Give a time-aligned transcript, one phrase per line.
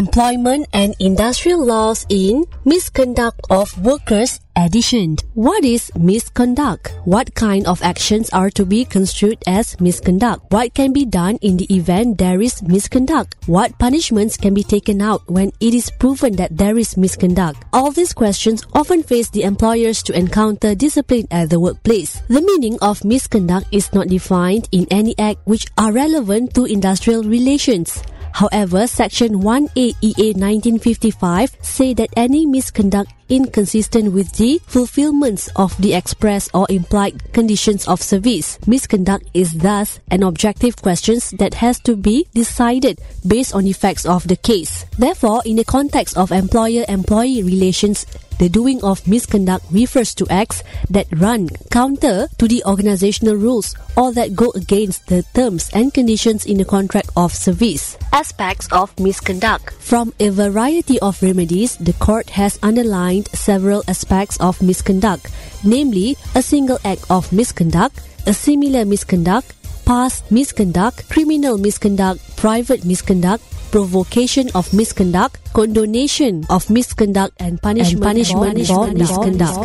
[0.00, 5.16] Employment and Industrial Laws in Misconduct of Workers Edition.
[5.34, 6.96] What is misconduct?
[7.04, 10.48] What kind of actions are to be construed as misconduct?
[10.48, 13.36] What can be done in the event there is misconduct?
[13.44, 17.62] What punishments can be taken out when it is proven that there is misconduct?
[17.74, 22.22] All these questions often face the employers to encounter discipline at the workplace.
[22.28, 27.22] The meaning of misconduct is not defined in any act which are relevant to industrial
[27.24, 28.00] relations.
[28.32, 35.94] However, Section 1A EA 1955 say that any misconduct inconsistent with the fulfillments of the
[35.94, 38.58] express or implied conditions of service.
[38.66, 44.04] Misconduct is thus an objective question that has to be decided based on the facts
[44.06, 44.84] of the case.
[44.98, 48.06] Therefore, in the context of employer-employee relations,
[48.40, 54.12] the doing of misconduct refers to acts that run counter to the organizational rules or
[54.16, 57.98] that go against the terms and conditions in the contract of service.
[58.14, 59.74] Aspects of misconduct.
[59.76, 65.28] From a variety of remedies, the court has underlined several aspects of misconduct,
[65.62, 69.52] namely a single act of misconduct, a similar misconduct,
[69.84, 78.26] past misconduct, criminal misconduct, private misconduct, provocation of misconduct, condonation of misconduct, and punishment, and
[78.42, 78.66] punishment.
[78.66, 79.56] For misconduct.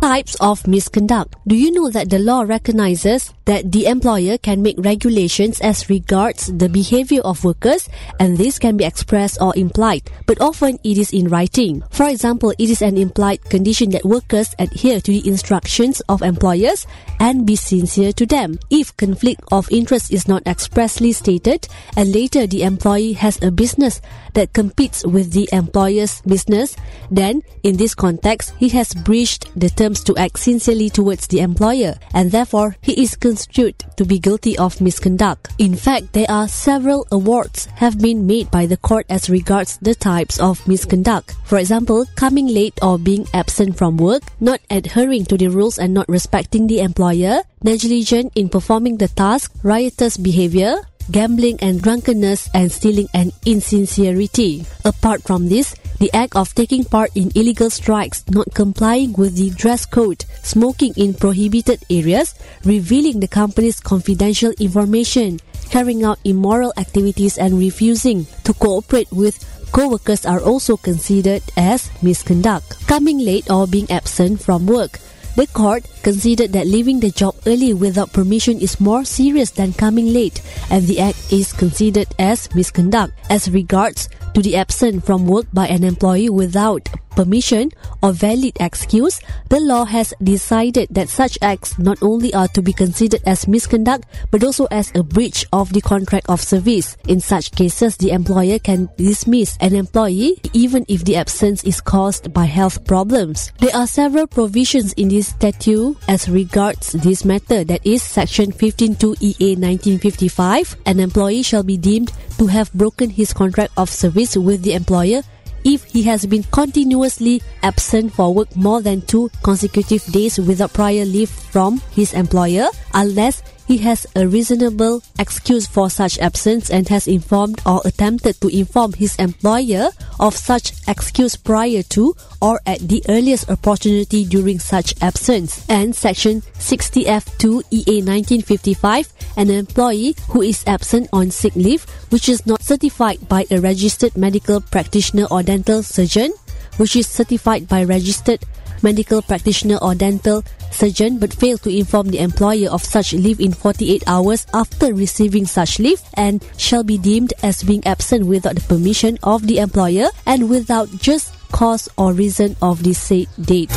[0.00, 1.36] Types of misconduct.
[1.46, 6.46] Do you know that the law recognizes that the employer can make regulations as regards
[6.46, 7.88] the behavior of workers
[8.20, 11.82] and this can be expressed or implied, but often it is in writing.
[11.90, 16.86] For example, it is an implied condition that workers adhere to the instructions of employers
[17.20, 18.58] and be sincere to them.
[18.70, 24.00] If conflict of interest is not expressly stated and later the employee has a business
[24.34, 26.76] that competes with the employer's business,
[27.10, 31.94] then in this context, he has breached the terms to act sincerely towards the employer
[32.14, 35.48] and therefore he is construed to be guilty of misconduct.
[35.56, 39.96] In fact, there are several awards have been made by the court as regards the
[39.96, 41.32] types of misconduct.
[41.48, 45.94] For example, coming late or being absent from work, not adhering to the rules and
[45.96, 50.76] not respecting the employer, negligent in performing the task, riotous behavior,
[51.10, 54.64] gambling and drunkenness, and stealing and insincerity.
[54.84, 59.50] Apart from this, the act of taking part in illegal strikes, not complying with the
[59.50, 65.38] dress code, smoking in prohibited areas, revealing the company's confidential information,
[65.70, 69.38] carrying out immoral activities, and refusing to cooperate with
[69.72, 72.86] co-workers are also considered as misconduct.
[72.86, 74.98] Coming late or being absent from work
[75.36, 80.12] the court considered that leaving the job early without permission is more serious than coming
[80.12, 83.12] late, and the act is considered as misconduct.
[83.30, 87.70] As regards to the absence from work by an employee without permission
[88.02, 92.72] or valid excuse, the law has decided that such acts not only are to be
[92.72, 96.96] considered as misconduct but also as a breach of the contract of service.
[97.08, 102.32] In such cases, the employer can dismiss an employee even if the absence is caused
[102.32, 103.52] by health problems.
[103.58, 109.16] There are several provisions in this statute as regards this matter that is section 152
[109.20, 114.62] EA 1955 an employee shall be deemed to have broken his contract of service with
[114.62, 115.22] the employer
[115.64, 121.04] if he has been continuously absent for work more than two consecutive days without prior
[121.04, 127.06] leave from his employer, unless he has a reasonable excuse for such absence and has
[127.06, 129.88] informed or attempted to inform his employer
[130.20, 135.64] of such excuse prior to or at the earliest opportunity during such absence.
[135.68, 142.46] And Section 60F2 EA 1955, an employee who is absent on sick leave, which is
[142.46, 146.32] not certified by a registered medical practitioner or dental surgeon,
[146.76, 148.40] which is certified by registered
[148.82, 153.52] medical practitioner or dental surgeon but fail to inform the employer of such leave in
[153.52, 158.60] 48 hours after receiving such leave and shall be deemed as being absent without the
[158.62, 163.70] permission of the employer and without just cause or reason of the said date.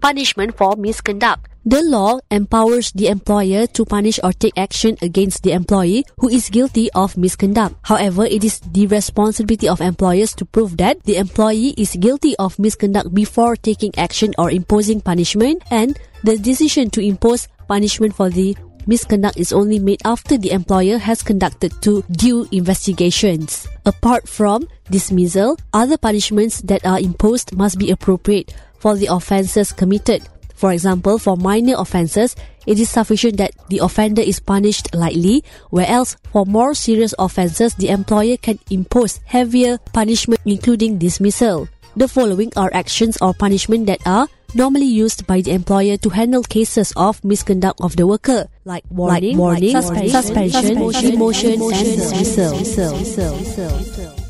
[0.00, 1.53] Punishment for misconduct.
[1.66, 6.50] The law empowers the employer to punish or take action against the employee who is
[6.50, 7.76] guilty of misconduct.
[7.88, 12.58] However, it is the responsibility of employers to prove that the employee is guilty of
[12.58, 18.54] misconduct before taking action or imposing punishment and the decision to impose punishment for the
[18.86, 23.66] misconduct is only made after the employer has conducted two due investigations.
[23.86, 30.20] Apart from dismissal, other punishments that are imposed must be appropriate for the offences committed.
[30.54, 32.36] For example, for minor offences,
[32.66, 37.88] it is sufficient that the offender is punished lightly, whereas for more serious offences, the
[37.88, 41.68] employer can impose heavier punishment including dismissal.
[41.96, 46.42] The following are actions or punishment that are normally used by the employer to handle
[46.42, 51.74] cases of misconduct of the worker, like warning, warning, suspension, suspension, suspension, demotion, demotion, demotion,
[51.74, 52.58] and and dismissal.
[52.58, 53.38] dismissal.
[53.38, 54.23] dismissal.